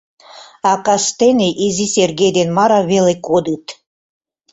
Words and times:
А 0.69 0.71
кастене 0.85 1.49
изи 1.65 1.87
Сергей 1.95 2.31
ден 2.37 2.49
Мара 2.57 2.81
веле 2.91 3.13
кодыт. 3.27 3.65